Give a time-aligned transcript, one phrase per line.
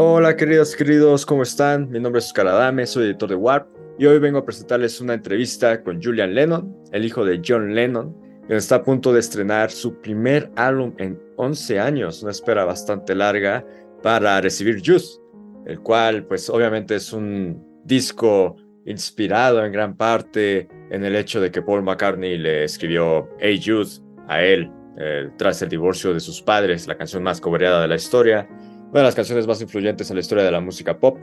[0.00, 1.90] Hola queridos, queridos, ¿cómo están?
[1.90, 3.66] Mi nombre es Oscar Adame, soy editor de Warp
[3.98, 8.16] y hoy vengo a presentarles una entrevista con Julian Lennon, el hijo de John Lennon,
[8.46, 13.12] que está a punto de estrenar su primer álbum en 11 años, una espera bastante
[13.12, 13.66] larga
[14.00, 15.18] para recibir Juice,
[15.66, 18.54] el cual pues obviamente es un disco
[18.86, 24.00] inspirado en gran parte en el hecho de que Paul McCartney le escribió Hey Jude
[24.28, 27.96] a él eh, tras el divorcio de sus padres, la canción más cobreada de la
[27.96, 28.48] historia,
[28.90, 31.18] una de las canciones más influyentes en la historia de la música pop.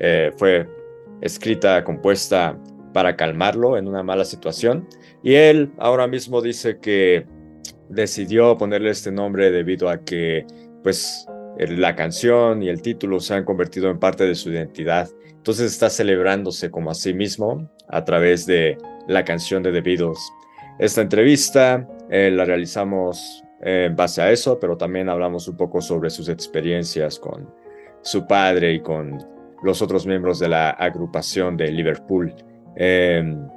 [0.00, 0.66] Eh, fue
[1.20, 2.58] escrita, compuesta
[2.92, 4.88] para calmarlo en una mala situación.
[5.22, 7.26] Y él ahora mismo dice que
[7.88, 10.46] decidió ponerle este nombre debido a que
[10.82, 11.26] pues
[11.58, 15.08] la canción y el título se han convertido en parte de su identidad.
[15.28, 20.18] Entonces está celebrándose como a sí mismo a través de la canción de The Beatles.
[20.78, 26.10] Esta entrevista eh, la realizamos en base a eso, pero también hablamos un poco sobre
[26.10, 27.48] sus experiencias con
[28.02, 29.24] su padre y con
[29.62, 32.34] los otros miembros de la agrupación de Liverpool.
[32.74, 33.48] Em,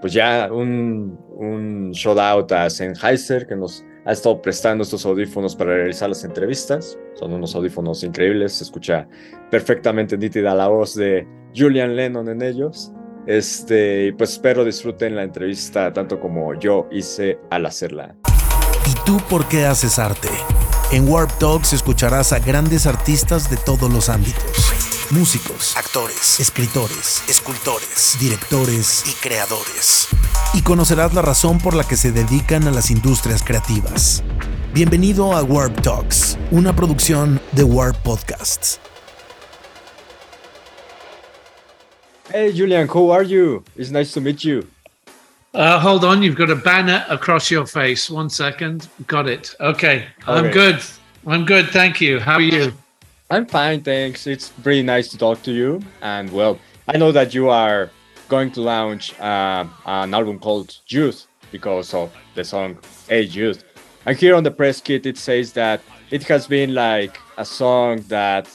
[0.00, 5.56] pues ya un, un shout out a Sennheiser que nos ha estado prestando estos audífonos
[5.56, 6.98] para realizar las entrevistas.
[7.14, 9.08] Son unos audífonos increíbles, se escucha
[9.50, 11.26] perfectamente nítida la voz de
[11.56, 12.92] Julian Lennon en ellos.
[13.26, 18.16] Este, pues espero disfruten la entrevista tanto como yo hice al hacerla.
[19.08, 20.28] ¿Y tú por qué haces arte?
[20.92, 24.42] En Warp Talks escucharás a grandes artistas de todos los ámbitos.
[25.08, 30.08] Músicos, actores, escritores, escultores, directores y creadores.
[30.52, 34.22] Y conocerás la razón por la que se dedican a las industrias creativas.
[34.74, 38.78] Bienvenido a Warp Talks, una producción de Warp Podcasts.
[42.30, 43.64] Hey Julian, how are you?
[43.74, 44.66] It's nice to meet you.
[45.58, 48.08] Uh, hold on, you've got a banner across your face.
[48.08, 48.88] One second.
[49.08, 49.56] Got it.
[49.58, 50.04] Okay.
[50.24, 50.52] I'm Okay.
[50.52, 50.80] good.
[51.26, 51.66] I'm good.
[51.70, 52.20] Thank you.
[52.20, 52.72] How are you?
[53.28, 54.28] I'm fine, thanks.
[54.28, 55.82] It's pretty nice to talk to you.
[56.00, 57.90] And well, I know that you are
[58.28, 61.16] going to launch uh, an album called Jude
[61.50, 63.64] because of the song Hey Jude.
[64.06, 65.80] And here on the press kit, it says that
[66.12, 68.48] it has been like a song that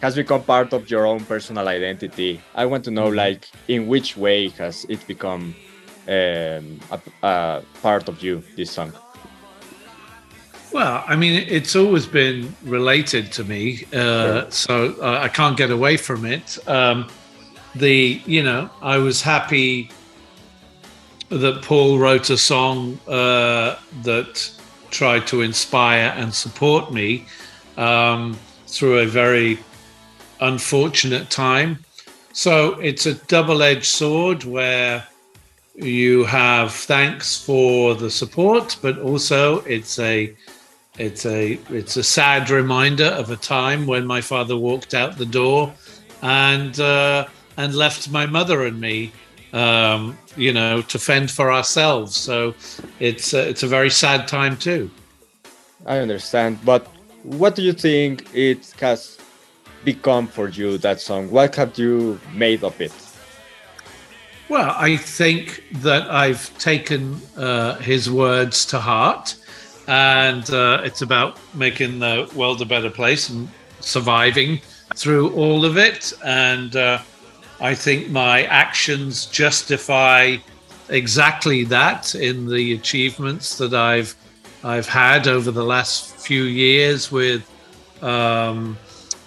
[0.00, 2.40] has become part of your own personal identity.
[2.54, 5.56] I want to know, like, in which way has it become
[6.08, 8.92] um, a, a part of you, this song?
[10.72, 15.70] Well, I mean, it's always been related to me, uh, so uh, I can't get
[15.70, 16.58] away from it.
[16.68, 17.08] Um,
[17.74, 19.90] the, you know, I was happy
[21.28, 24.50] that Paul wrote a song uh, that
[24.90, 27.26] tried to inspire and support me
[27.76, 29.58] um, through a very
[30.40, 31.78] unfortunate time.
[32.32, 35.06] So it's a double edged sword where
[35.76, 40.34] you have thanks for the support, but also it's a
[40.98, 45.26] it's a it's a sad reminder of a time when my father walked out the
[45.26, 45.72] door
[46.22, 47.26] and uh,
[47.56, 49.12] and left my mother and me
[49.52, 52.54] um, you know to fend for ourselves so
[52.98, 54.90] it's uh, it's a very sad time too
[55.86, 56.88] I understand, but
[57.22, 59.18] what do you think it has
[59.84, 61.30] become for you, that song?
[61.30, 62.92] What have you made of it?
[64.48, 69.36] Well i think that i've taken uh, his words to heart
[69.88, 73.48] and uh, it's about making the world a better place and
[73.80, 74.60] surviving
[74.96, 76.12] through all of it.
[76.24, 76.98] And uh,
[77.60, 80.36] I think my actions justify
[80.88, 84.14] exactly that in the achievements that I've
[84.64, 87.48] I've had over the last few years with
[88.02, 88.76] um,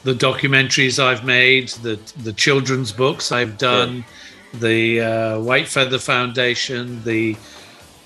[0.03, 4.03] the documentaries I've made, the the children's books I've done,
[4.53, 7.35] the uh, White Feather Foundation, the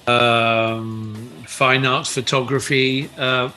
[0.07, 1.15] um,
[1.47, 3.09] fine Arts photography.
[3.17, 3.49] Uh,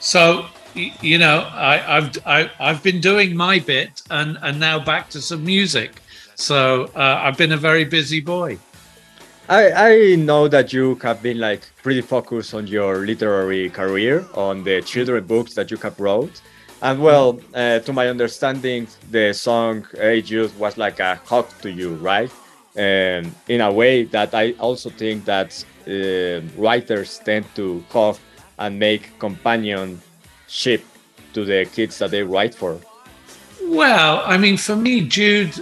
[0.00, 5.10] so you know, I, I've I, I've been doing my bit, and and now back
[5.10, 6.00] to some music.
[6.34, 8.58] So uh, I've been a very busy boy.
[9.48, 14.64] I, I know that you have been like pretty focused on your literary career, on
[14.64, 16.40] the children books that you have wrote.
[16.82, 21.70] And well, uh, to my understanding, the song Hey Jude was like a hug to
[21.70, 22.30] you, right?
[22.74, 28.18] And in a way that I also think that uh, writers tend to hug
[28.58, 30.84] and make companionship
[31.34, 32.80] to the kids that they write for.
[33.62, 35.54] Well, I mean, for me, Jude,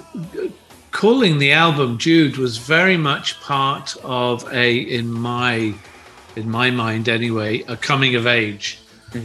[0.91, 5.75] calling the album Jude was very much part of a, in my,
[6.35, 8.79] in my mind anyway, a coming of age.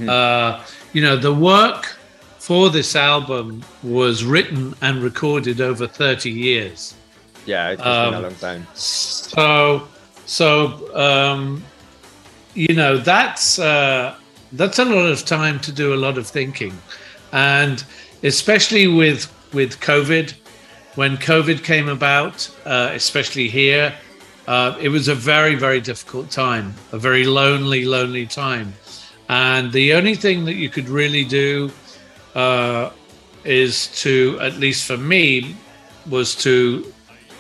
[0.10, 0.64] Uh,
[0.95, 1.97] you know, the work
[2.39, 6.94] for this album was written and recorded over 30 years.
[7.45, 8.68] Yeah, it has been a Um, long time.
[8.74, 9.88] So,
[10.25, 10.47] so
[10.95, 11.62] um,
[12.53, 14.15] you know, that's uh,
[14.53, 16.74] that's a lot of time to do a lot of thinking,
[17.33, 17.83] and
[18.24, 19.21] especially with
[19.53, 20.33] with COVID,
[20.95, 23.94] when COVID came about, uh, especially here,
[24.47, 28.74] uh, it was a very very difficult time, a very lonely lonely time,
[29.30, 31.72] and the only thing that you could really do
[32.36, 32.92] uh,
[33.44, 35.56] is to, at least for me,
[36.10, 36.92] was to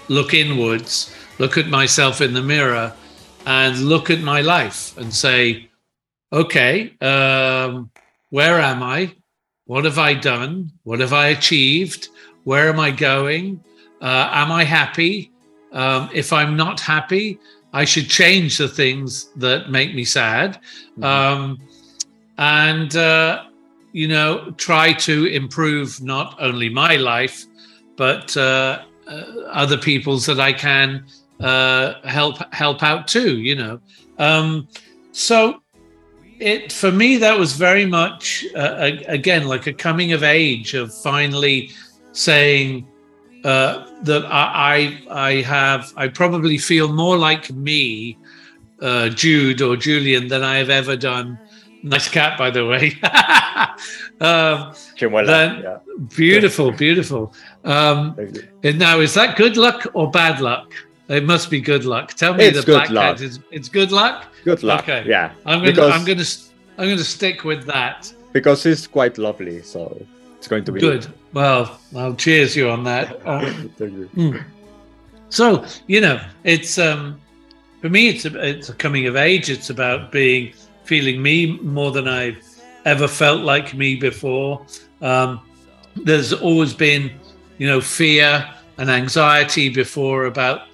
[0.07, 2.93] look inwards, look at myself in the mirror,
[3.45, 5.69] and look at my life and say,
[6.33, 7.89] okay, um,
[8.29, 9.13] where am I?
[9.65, 10.71] What have I done?
[10.83, 12.09] What have I achieved?
[12.43, 13.63] Where am I going?
[14.01, 15.31] Uh, am I happy?
[15.71, 17.39] Um, if I'm not happy,
[17.73, 20.59] I should change the things that make me sad.
[20.97, 21.03] Mm-hmm.
[21.03, 21.59] Um,
[22.37, 23.45] and, uh,
[23.91, 27.45] you know, try to improve not only my life,
[27.95, 31.05] but uh, uh other people's that I can
[31.39, 33.39] uh, help help out too.
[33.39, 33.79] You know,
[34.17, 34.67] um,
[35.11, 35.61] so
[36.39, 40.93] it for me that was very much uh, again like a coming of age of
[40.93, 41.71] finally
[42.11, 42.87] saying
[43.43, 48.17] uh, that I, I, have I probably feel more like me,
[48.81, 51.37] Jude or Julian than I have ever done.
[51.85, 52.93] Nice cat, by the way.
[54.19, 55.77] um, then, yeah.
[56.15, 57.31] Beautiful, beautiful.
[57.63, 58.17] Um,
[58.63, 60.73] and now, is that good luck or bad luck?
[61.09, 62.15] It must be good luck.
[62.15, 64.25] Tell me it's the black cat is it's good luck.
[64.43, 64.81] Good luck.
[64.81, 65.07] Okay.
[65.07, 65.33] Yeah.
[65.45, 66.25] I'm gonna because, I'm gonna
[66.79, 68.11] I'm gonna stick with that.
[68.33, 70.03] Because it's quite lovely, so
[70.39, 71.05] it's going to be good.
[71.33, 73.21] Well, I'll cheers you on that.
[73.25, 73.45] Uh,
[73.77, 74.09] Thank you.
[74.15, 74.43] Mm.
[75.29, 77.21] So you know, it's um,
[77.79, 79.51] for me, it's a, it's a coming of age.
[79.51, 80.53] It's about being
[80.85, 82.41] feeling me more than I've
[82.85, 84.65] ever felt like me before.
[85.01, 85.41] Um,
[85.95, 87.11] there's always been,
[87.57, 88.47] you know, fear
[88.77, 90.67] and anxiety before about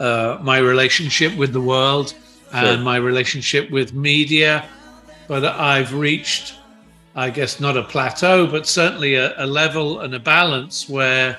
[0.00, 2.14] uh, my relationship with the world
[2.52, 4.68] and my relationship with media.
[5.28, 6.54] But I've reached,
[7.14, 11.38] I guess, not a plateau, but certainly a, a level and a balance where,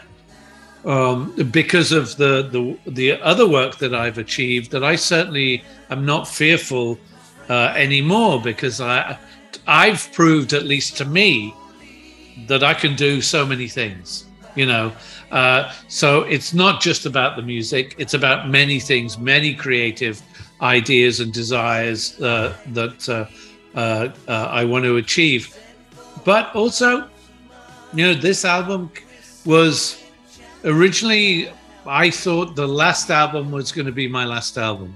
[0.85, 6.05] um, because of the, the the other work that I've achieved, that I certainly am
[6.05, 6.97] not fearful
[7.49, 9.17] uh, anymore because I
[9.67, 11.53] I've proved, at least to me,
[12.47, 14.25] that I can do so many things.
[14.55, 14.91] You know,
[15.31, 20.21] uh, so it's not just about the music, it's about many things, many creative
[20.61, 23.25] ideas and desires uh, that uh,
[23.75, 25.57] uh, uh, I want to achieve.
[26.23, 27.09] But also,
[27.93, 28.91] you know, this album
[29.43, 30.03] was
[30.63, 31.49] originally,
[31.87, 34.95] I thought the last album was going to be my last album.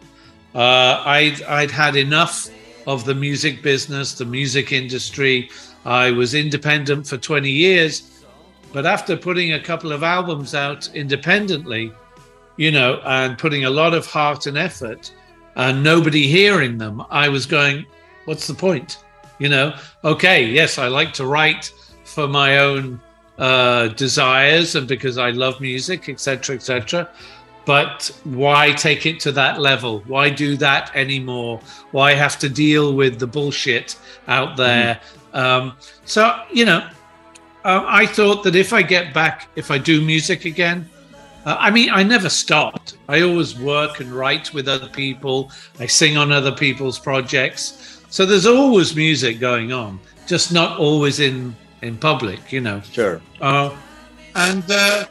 [0.62, 2.50] I'd, I'd had enough
[2.86, 5.50] of the music business, the music industry.
[5.86, 8.18] I was independent for 20 years
[8.74, 11.92] but after putting a couple of albums out independently,
[12.58, 15.12] you know, and putting a lot of heart and effort,
[15.56, 17.86] and nobody hearing them, I was going,
[18.26, 19.04] what's the point?
[19.40, 21.72] You know, okay, yes, I like to write
[22.04, 23.02] for my own
[23.38, 27.10] uh, desires and because I love music, etc., etc.
[27.68, 30.00] But why take it to that level?
[30.08, 31.60] Why do that anymore?
[31.92, 33.98] Why have to deal with the bullshit
[34.30, 35.02] out there?
[35.34, 35.38] Mm.
[35.38, 36.88] Um, so you know,
[37.66, 40.90] uh, I thought that if I get back, if I do music again,
[41.46, 42.98] uh, I mean, I never stopped.
[43.10, 45.52] I always work and write with other people.
[45.78, 48.02] I sing on other people's projects.
[48.10, 52.80] So there's always music going on, just not always in in public, you know.
[52.94, 53.22] Sure.
[53.42, 53.76] Uh,
[54.36, 55.06] and uh,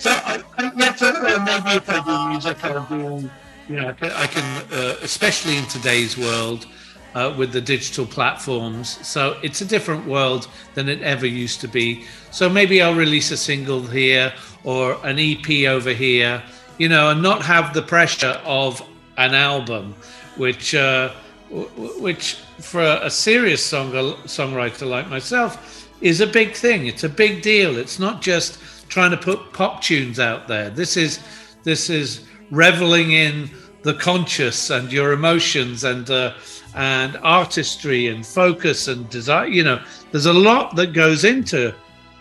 [0.00, 1.12] so I, I yes, uh,
[1.44, 3.30] maybe if I do music, I'll do.
[3.68, 6.66] You know, I can, uh, especially in today's world,
[7.14, 9.06] uh, with the digital platforms.
[9.06, 12.04] So it's a different world than it ever used to be.
[12.30, 14.32] So maybe I'll release a single here
[14.64, 16.42] or an EP over here,
[16.78, 18.82] you know, and not have the pressure of
[19.18, 19.94] an album,
[20.36, 21.10] which uh,
[21.50, 23.92] which for a serious song
[24.24, 26.86] songwriter like myself is a big thing.
[26.86, 27.76] It's a big deal.
[27.76, 28.58] It's not just
[28.90, 30.68] trying to put pop tunes out there.
[30.68, 31.20] This is
[31.62, 33.48] this is reveling in
[33.82, 36.34] the conscious and your emotions and uh,
[36.74, 39.46] and artistry and focus and desire.
[39.46, 41.74] You know, there's a lot that goes into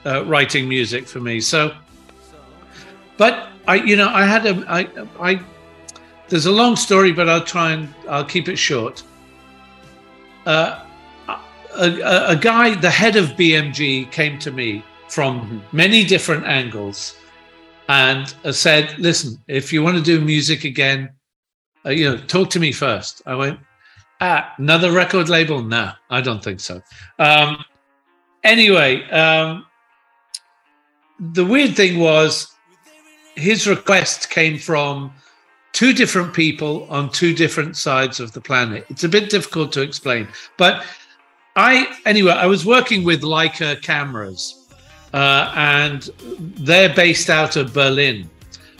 [0.05, 1.41] uh, writing music for me.
[1.41, 1.75] So,
[3.17, 4.87] but I, you know, I had a, I,
[5.19, 5.41] I,
[6.29, 9.03] there's a long story, but I'll try and I'll keep it short.
[10.45, 10.85] Uh,
[11.27, 15.77] a, a, a guy, the head of BMG, came to me from mm-hmm.
[15.77, 17.17] many different angles
[17.87, 21.09] and said, "Listen, if you want to do music again,
[21.85, 23.21] uh, you know, talk to me first.
[23.25, 23.59] I went,
[24.21, 25.63] Ah, another record label?
[25.63, 26.81] No, I don't think so.
[27.19, 27.63] Um,
[28.43, 29.65] anyway, um,
[31.19, 32.53] the weird thing was
[33.35, 35.13] his request came from
[35.71, 38.85] two different people on two different sides of the planet.
[38.89, 40.85] It's a bit difficult to explain, but
[41.55, 44.67] I anyway, I was working with Leica cameras,
[45.13, 48.29] uh, and they're based out of Berlin,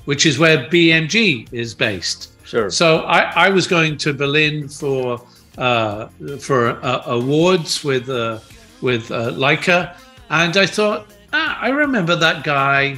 [0.05, 2.31] which is where BMG is based.
[2.45, 2.69] Sure.
[2.69, 5.21] So I, I was going to Berlin for
[5.57, 6.07] uh,
[6.39, 8.39] for uh, awards with uh,
[8.81, 9.95] with uh, Leica,
[10.29, 12.97] and I thought ah, I remember that guy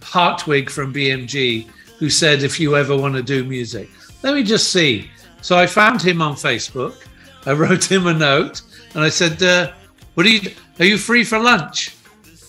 [0.00, 1.66] Hartwig from BMG
[1.98, 3.88] who said if you ever want to do music,
[4.22, 5.08] let me just see.
[5.42, 7.06] So I found him on Facebook.
[7.46, 8.62] I wrote him a note
[8.94, 9.72] and I said, uh,
[10.14, 10.50] "What are you?
[10.80, 11.94] Are you free for lunch?"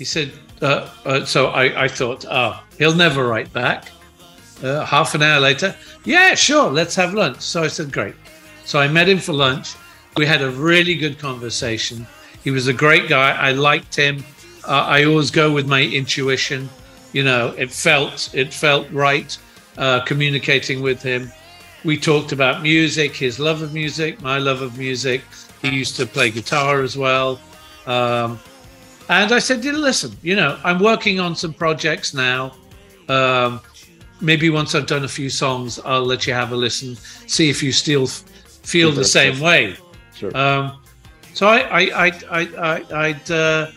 [0.04, 0.34] He said.
[0.62, 3.90] Uh, uh, so I, I thought, oh, he'll never write back.
[4.62, 7.40] Uh, half an hour later, yeah, sure, let's have lunch.
[7.40, 8.14] So I said, great.
[8.66, 9.76] So I met him for lunch.
[10.18, 12.06] We had a really good conversation.
[12.44, 13.32] He was a great guy.
[13.32, 14.26] I liked him.
[14.68, 16.70] Uh, I always go with my intuition.
[17.14, 19.38] You know, it felt it felt right
[19.78, 21.32] uh, communicating with him.
[21.86, 25.22] We talked about music, his love of music, my love of music.
[25.62, 27.40] He used to play guitar as well.
[27.86, 28.38] Um,
[29.10, 32.54] and I said, listen, you know, I'm working on some projects now.
[33.10, 33.62] Um,
[34.22, 36.96] maybe once I've done a few songs, I'll let you have a listen,
[37.28, 39.76] see if you still feel the same way.
[40.16, 40.36] Sure.
[40.38, 40.82] Um,
[41.34, 43.72] so I, I, I, I, I would uh,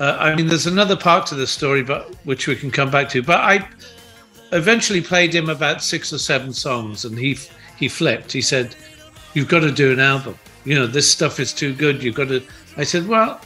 [0.00, 3.08] uh, I mean, there's another part to the story, but which we can come back
[3.10, 3.22] to.
[3.22, 3.68] But I
[4.52, 7.38] eventually played him about six or seven songs, and he
[7.76, 8.32] he flipped.
[8.32, 8.74] He said,
[9.34, 10.36] "You've got to do an album.
[10.64, 12.02] You know, this stuff is too good.
[12.02, 12.42] You've got to."
[12.76, 13.40] I said, "Well."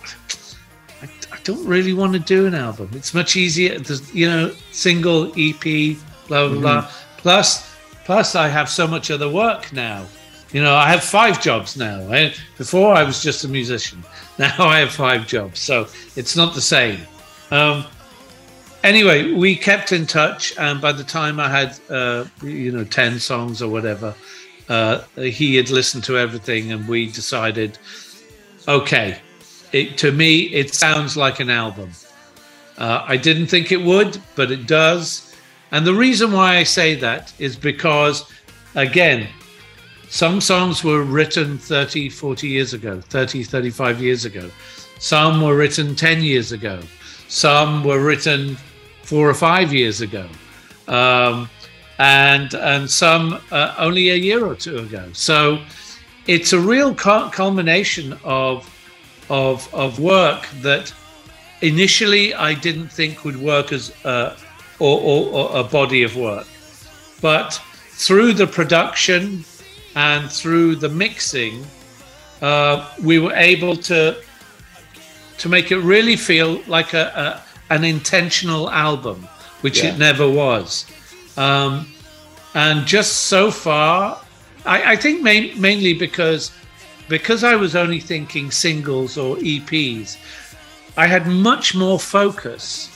[1.49, 2.91] Don't really want to do an album.
[2.93, 3.81] It's much easier,
[4.13, 5.63] you know, single EP,
[6.29, 6.61] blah blah mm-hmm.
[6.61, 6.91] blah.
[7.17, 7.75] Plus,
[8.05, 10.05] plus, I have so much other work now.
[10.53, 12.07] You know, I have five jobs now.
[12.13, 14.05] I, before I was just a musician.
[14.39, 17.01] Now I have five jobs, so it's not the same.
[17.51, 17.87] Um,
[18.85, 23.19] anyway, we kept in touch, and by the time I had, uh, you know, ten
[23.19, 24.15] songs or whatever,
[24.69, 27.79] uh, he had listened to everything, and we decided,
[28.69, 29.19] okay,
[29.73, 31.91] it, to me, it sounds like an album.
[32.77, 35.35] Uh, I didn't think it would, but it does.
[35.73, 38.31] And the reason why I say that is because,
[38.75, 39.29] again,
[40.09, 44.51] some songs were written 30, 40 years ago, 30, 35 years ago.
[44.99, 46.81] Some were written 10 years ago.
[47.29, 48.57] Some were written
[49.03, 50.27] four or five years ago.
[50.87, 51.51] Um,
[51.99, 55.11] and, and some uh, only a year or two ago.
[55.13, 55.63] So
[56.27, 58.69] it's a real culmination of,
[59.29, 60.93] of, of work that
[61.61, 64.37] initially I didn't think would work as uh,
[64.79, 66.47] or, or, or a body of work.
[67.21, 69.45] But through the production,
[69.99, 71.67] and through the mixing,
[72.41, 74.17] uh, we were able to
[75.39, 79.29] to make it really feel like a, a an intentional album,
[79.61, 79.91] which yeah.
[79.91, 80.87] it never was.
[81.37, 81.93] Um,
[82.55, 84.21] and just so far,
[84.65, 86.53] I, I think main, mainly because
[87.09, 90.17] because I was only thinking singles or EPs,
[90.97, 92.91] I had much more focus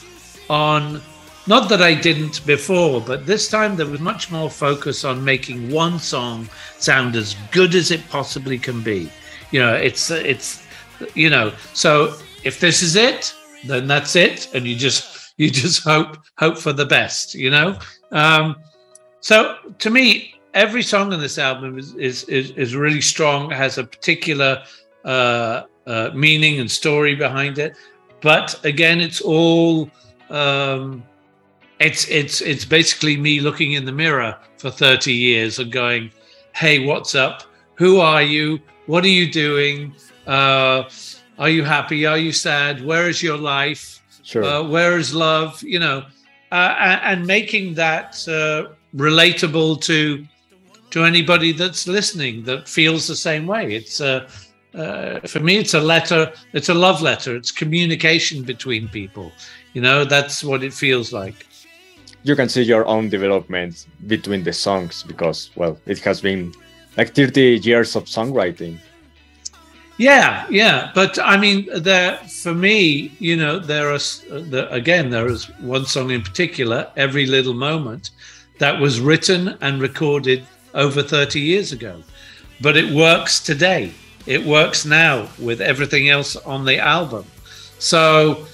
[0.49, 1.01] on
[1.45, 5.69] not that I didn't before, but this time there was much more focus on making
[5.69, 9.09] one song sound as good as it possibly can be.
[9.51, 10.65] You know, it's it's
[11.15, 13.33] you know, so if this is it,
[13.65, 17.35] then that's it, and you just you just hope hope for the best.
[17.35, 17.77] You know,
[18.11, 18.55] um,
[19.19, 23.77] so to me, every song on this album is is is, is really strong, has
[23.77, 24.63] a particular
[25.05, 27.75] uh, uh, meaning and story behind it.
[28.21, 29.89] But again, it's all
[30.29, 31.03] um,
[31.79, 36.11] it's it's it's basically me looking in the mirror for 30 years and going
[36.53, 37.43] hey what's up?
[37.75, 38.59] Who are you?
[38.85, 39.95] What are you doing?
[40.27, 40.83] Uh,
[41.39, 42.05] are you happy?
[42.05, 42.85] Are you sad?
[42.85, 44.01] Where is your life?
[44.21, 44.43] Sure.
[44.43, 45.61] uh, where is love?
[45.63, 46.05] You know
[46.53, 50.23] uh, and making that uh, relatable to
[50.93, 53.73] to anybody that's listening that feels the same way.
[53.73, 54.29] It's uh,
[54.75, 57.35] uh, for me it's a letter it's a love letter.
[57.35, 59.31] It's communication between people.
[59.73, 61.47] You know that's what it feels like.
[62.21, 66.53] You can see your own development between the songs because well it has been
[66.95, 68.77] like 30 years of songwriting.
[69.97, 70.91] Yeah yeah.
[70.93, 74.03] But i mean there for me you know there are
[74.53, 78.11] the, again there is one song in particular every little moment
[78.59, 82.01] that was written and recorded over 30 years ago
[82.61, 83.91] but it works today
[84.25, 87.25] it works now with everything else on the album
[87.79, 88.45] so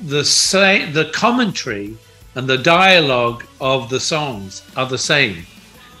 [0.00, 0.22] the
[0.92, 1.96] the commentary
[2.34, 5.44] and the dialogue of the songs are the same.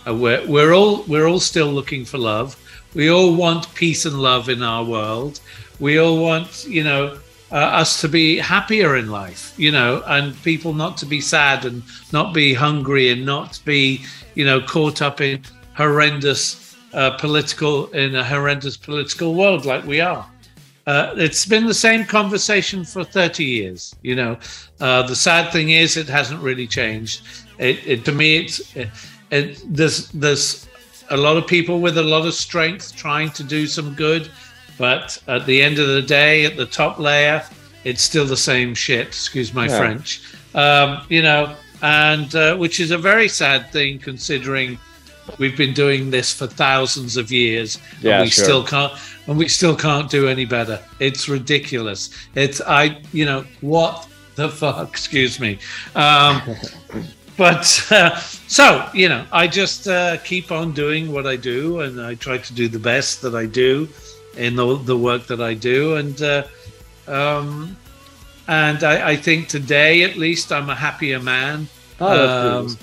[0.06, 2.56] Uh, we're, we're all we're all still looking for love.
[2.94, 5.40] We all want peace and love in our world.
[5.80, 7.18] We all want, you know,
[7.50, 11.64] uh, us to be happier in life, you know, and people not to be sad
[11.64, 15.42] and not be hungry and not be, you know, caught up in
[15.74, 20.26] horrendous uh, political in a horrendous political world like we are.
[20.86, 23.94] Uh, it's been the same conversation for 30 years.
[24.02, 24.38] You know,
[24.80, 27.22] uh, the sad thing is it hasn't really changed.
[27.58, 28.88] It, it to me, it's it,
[29.30, 30.66] it, there's there's
[31.10, 34.30] a lot of people with a lot of strength trying to do some good,
[34.78, 37.42] but at the end of the day, at the top layer,
[37.84, 39.06] it's still the same shit.
[39.08, 39.78] Excuse my yeah.
[39.78, 40.22] French.
[40.54, 44.78] Um, you know, and uh, which is a very sad thing considering
[45.38, 48.44] we've been doing this for thousands of years yeah, and we sure.
[48.44, 48.92] still can't
[49.26, 54.48] and we still can't do any better it's ridiculous it's i you know what the
[54.48, 55.58] fuck excuse me
[55.94, 56.40] um,
[57.36, 62.00] but uh, so you know i just uh, keep on doing what i do and
[62.00, 63.86] i try to do the best that i do
[64.36, 66.44] in the, the work that i do and uh,
[67.06, 67.76] um,
[68.46, 71.68] and I, I, think today at least i'm a happier man
[72.00, 72.78] oh, um,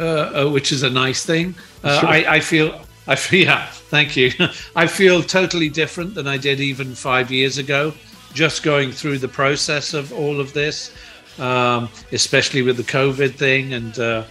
[0.00, 1.54] uh, uh, which is a nice thing
[1.84, 2.08] uh, sure.
[2.08, 4.32] I, I, feel, I feel, yeah, thank you.
[4.76, 7.92] I feel totally different than I did even five years ago,
[8.34, 10.92] just going through the process of all of this,
[11.38, 13.74] um, especially with the COVID thing.
[13.74, 14.24] And uh,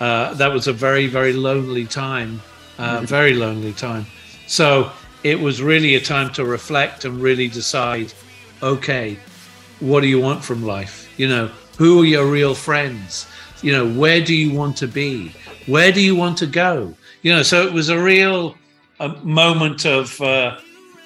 [0.00, 2.40] uh, that was a very, very lonely time,
[2.78, 3.06] uh, mm-hmm.
[3.06, 4.06] very lonely time.
[4.46, 4.90] So
[5.24, 8.12] it was really a time to reflect and really decide
[8.62, 9.18] okay,
[9.80, 11.12] what do you want from life?
[11.18, 13.26] You know, who are your real friends?
[13.62, 15.34] You know, where do you want to be?
[15.66, 16.94] where do you want to go?
[17.22, 18.56] You know, so it was a real
[19.00, 20.58] a moment of uh,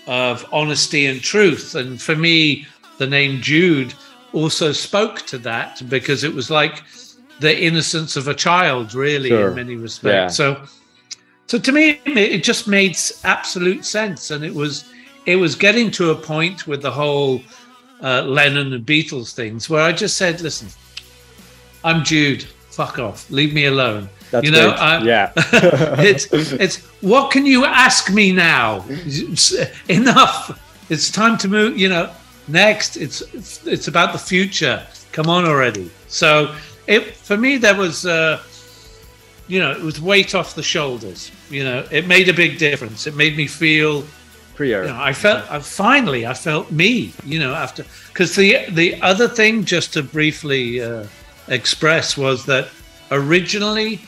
[0.06, 1.74] of honesty and truth.
[1.74, 2.66] And for me,
[2.98, 3.94] the name Jude
[4.32, 6.82] also spoke to that because it was like
[7.40, 9.50] the innocence of a child, really, sure.
[9.50, 10.38] in many respects.
[10.38, 10.56] Yeah.
[10.56, 10.62] So,
[11.48, 14.84] so to me, it just made absolute sense, and it was
[15.24, 17.42] it was getting to a point with the whole
[18.02, 20.68] uh, Lennon and Beatles things where I just said, "Listen,
[21.82, 22.42] I'm Jude.
[22.42, 23.30] Fuck off.
[23.30, 25.32] Leave me alone." That's you know, I, yeah.
[25.36, 28.84] it's it's what can you ask me now?
[29.88, 30.60] enough.
[30.90, 31.78] It's time to move.
[31.78, 32.10] You know,
[32.46, 32.98] next.
[32.98, 34.86] It's it's, it's about the future.
[35.12, 35.90] Come on already.
[36.08, 36.54] So
[36.86, 38.04] it for me there was.
[38.04, 38.42] Uh,
[39.48, 41.30] you know, it was weight off the shoulders.
[41.50, 43.06] You know, it made a big difference.
[43.06, 44.04] It made me feel.
[44.86, 47.12] You know, I felt I finally I felt me.
[47.24, 51.06] You know, after because the the other thing, just to briefly uh,
[51.48, 52.68] express, was that
[53.10, 54.00] originally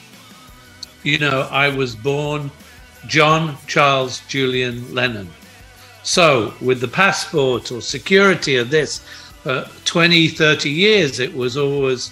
[1.03, 2.50] you know, I was born
[3.07, 5.31] John Charles Julian Lennon.
[6.03, 9.05] So, with the passport or security of this,
[9.44, 12.11] uh, 20, 30 years, it was always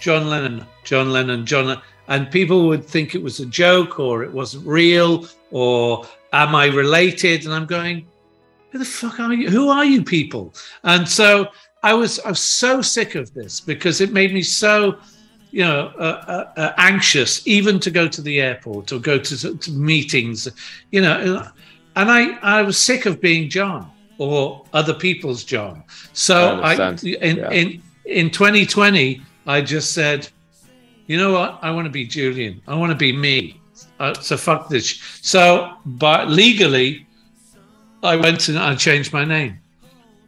[0.00, 1.82] John Lennon, John Lennon, John Lennon.
[2.10, 6.66] And people would think it was a joke or it wasn't real or am I
[6.66, 7.44] related?
[7.46, 8.06] And I'm going,
[8.70, 9.48] who the fuck are you?
[9.48, 10.52] Who are you people?
[10.84, 11.48] And so
[11.82, 14.98] I was, I was so sick of this because it made me so
[15.52, 16.24] you know, uh,
[16.56, 20.48] uh, uh, anxious even to go to the airport or go to, to, meetings,
[20.92, 21.44] you know.
[21.96, 25.82] And I, I was sick of being John or other people's John.
[26.12, 27.50] So I, I in, yeah.
[27.50, 30.28] in in 2020, I just said,
[31.10, 31.58] you know what?
[31.60, 32.62] I want to be Julian.
[32.68, 33.60] I want to be me.
[33.98, 35.00] Uh, so fuck this.
[35.22, 37.04] So, but legally,
[38.04, 39.58] I went and I changed my name.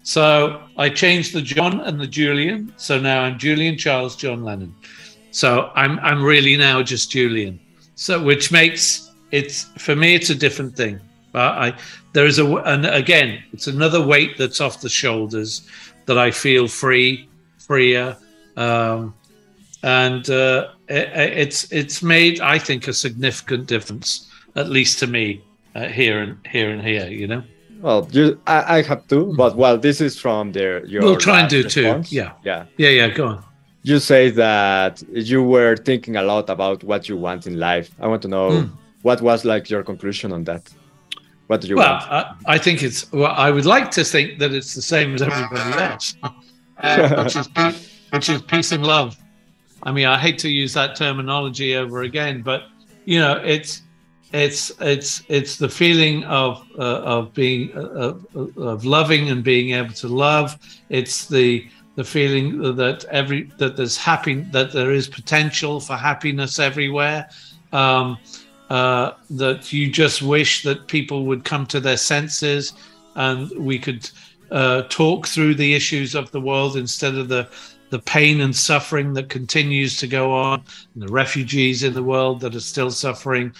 [0.02, 2.74] So I changed the John and the Julian.
[2.78, 4.74] So now I'm Julian Charles John Lennon.
[5.30, 7.60] So I'm I'm really now just Julian.
[7.94, 10.98] So which makes it's for me it's a different thing.
[11.30, 11.78] But I
[12.12, 15.64] there is a and again it's another weight that's off the shoulders
[16.06, 17.28] that I feel free,
[17.60, 18.16] freer,
[18.56, 19.14] um,
[19.82, 25.42] and uh, it, it's it's made I think a significant difference at least to me
[25.74, 27.08] uh, here and here and here.
[27.08, 27.42] You know.
[27.80, 31.02] Well, you, I, I have two, but well, this is from their your.
[31.02, 32.10] We'll try and do response.
[32.10, 32.16] two.
[32.16, 32.32] Yeah.
[32.44, 32.66] Yeah.
[32.76, 32.90] Yeah.
[32.90, 33.08] Yeah.
[33.08, 33.44] Go on
[33.82, 37.90] you say that you were thinking a lot about what you want in life.
[38.00, 38.70] I want to know mm.
[39.02, 40.70] what was like your conclusion on that.
[41.48, 42.04] What do you well, want?
[42.10, 43.12] I, I think it's.
[43.12, 46.14] Well, I would like to think that it's the same as everybody else,
[46.78, 47.48] uh, which, is,
[48.10, 49.16] which is peace and love.
[49.82, 52.64] I mean, I hate to use that terminology over again, but
[53.04, 53.82] you know, it's
[54.32, 59.92] it's it's it's the feeling of uh, of being uh, of loving and being able
[59.94, 60.58] to love.
[60.88, 66.58] It's the the feeling that every that there's happy that there is potential for happiness
[66.58, 67.28] everywhere
[67.72, 68.16] um,
[68.70, 72.72] uh, that you just wish that people would come to their senses
[73.16, 74.08] and we could
[74.50, 77.46] uh, talk through the issues of the world instead of the
[77.92, 80.62] the pain and suffering that continues to go on
[80.94, 83.52] and the refugees in the world that are still suffering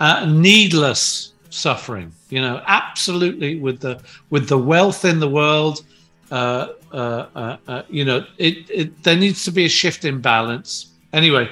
[0.00, 3.94] uh, needless suffering you know absolutely with the
[4.30, 5.84] with the wealth in the world
[6.30, 10.20] uh, uh, uh, uh, you know, it, it there needs to be a shift in
[10.20, 10.92] balance.
[11.12, 11.48] Anyway,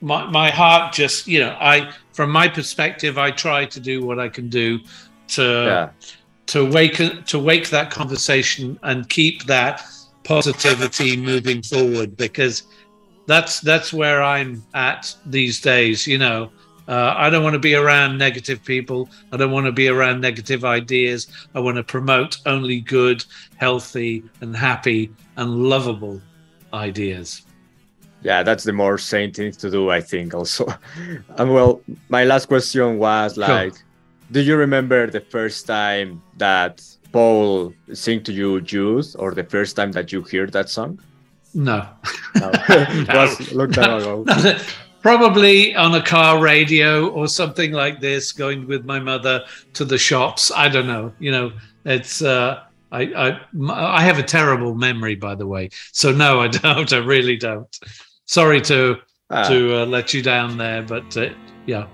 [0.00, 4.18] my my heart just, you know, I from my perspective, I try to do what
[4.18, 4.80] I can do
[5.28, 5.90] to Yeah.
[6.46, 9.84] to wake to wake that conversation and keep that
[10.24, 12.64] positivity moving forward because
[13.26, 16.06] that's that's where I'm at these days.
[16.06, 16.50] You know,
[16.88, 19.08] uh, I don't want to be around negative people.
[19.32, 21.28] I don't want to be around negative ideas.
[21.54, 23.24] I want to promote only good,
[23.56, 26.20] healthy, and happy and lovable
[26.72, 27.42] ideas.
[28.22, 30.66] Yeah, that's the more sane thing to do, I think, also.
[31.36, 33.74] and well, my last question was like,
[34.30, 36.82] do you remember the first time that
[37.14, 40.98] Paul sing to you Jews or the first time that you hear that song?
[41.54, 41.86] No.
[42.34, 42.50] No.
[43.08, 44.24] was a long time ago.
[45.00, 49.96] Probably on a car radio or something like this, going with my mother to the
[49.96, 50.50] shops.
[50.50, 51.12] I don't know.
[51.20, 51.52] You know,
[51.84, 52.20] it's.
[52.20, 55.70] Uh, I, I I have a terrible memory, by the way.
[55.92, 56.92] So no, I don't.
[56.92, 57.78] I really don't.
[58.26, 58.98] Sorry to
[59.30, 61.30] Ah, to uh, let you down there, but uh,
[61.66, 61.86] yeah,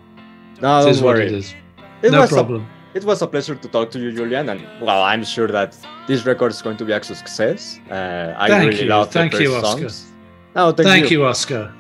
[0.63, 1.55] no, it don't what it is.
[2.03, 2.67] It no was a- problem.
[2.95, 5.77] It was a pleasure to talk to you, Julian, and well, I'm sure that
[6.07, 7.79] this record is going to be a success.
[7.91, 8.89] Uh, I Thank really you.
[8.89, 9.89] love Thank the you, Oscar.
[9.89, 10.13] songs.
[10.57, 11.21] No, thank, Thank you.
[11.21, 11.73] you, Oscar.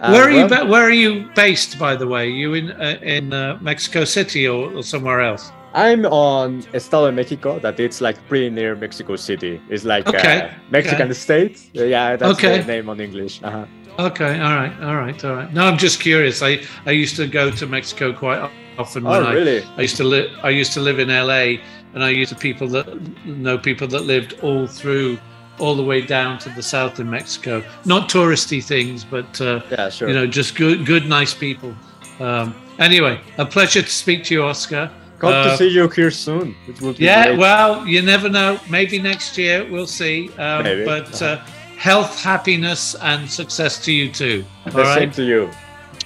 [0.00, 0.46] Uh, where are you?
[0.48, 2.28] Ba- where are you based, by the way?
[2.28, 5.52] You in uh, in uh, Mexico City or, or somewhere else?
[5.74, 9.60] I'm on Estado de Mexico, that it's like pretty near Mexico City.
[9.68, 11.12] It's like Okay, uh, Mexican okay.
[11.12, 11.70] state.
[11.74, 12.60] Yeah, that's Okay.
[12.60, 13.42] the name on English.
[13.42, 13.66] Uh-huh.
[13.98, 15.52] Okay, all right, all right, all right.
[15.52, 16.42] No, I'm just curious.
[16.42, 18.40] I I used to go to Mexico quite
[18.78, 19.62] often when Oh, I really?
[19.76, 21.60] I used to live I used to live in LA
[21.94, 22.86] and I used to people that
[23.24, 25.18] know people that lived all through
[25.58, 27.62] all the way down to the south in Mexico.
[27.86, 30.08] Not touristy things, but uh, Yeah, sure.
[30.08, 31.74] you know, just good good nice people.
[32.20, 34.90] Um, anyway, a pleasure to speak to you, Oscar.
[35.20, 36.54] Hope Uh, to see you here soon.
[36.68, 37.38] It would be yeah, great.
[37.38, 38.58] well, you never know.
[38.68, 40.28] Maybe next year we'll see.
[40.38, 40.84] Um, Maybe.
[40.84, 41.38] But uh,
[41.78, 44.44] health, happiness, and success to you too.
[44.66, 45.50] the All same to you.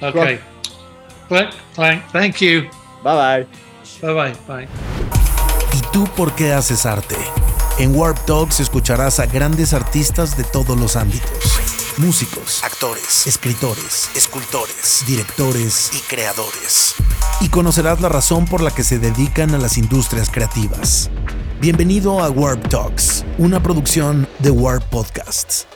[0.01, 0.39] Okay.
[1.31, 2.03] Clank, clank.
[2.11, 2.63] Thank you.
[3.05, 3.47] Bye bye.
[4.03, 4.35] Bye bye.
[4.49, 4.69] Bye.
[5.73, 7.15] ¿Y tú por qué haces arte?
[7.79, 11.31] En Warp Talks escucharás a grandes artistas de todos los ámbitos.
[11.99, 16.97] Músicos, actores, escritores, escultores, directores y creadores.
[17.41, 21.11] Y conocerás la razón por la que se dedican a las industrias creativas.
[21.61, 25.69] Bienvenido a Warp Talks, una producción de Warp Podcasts.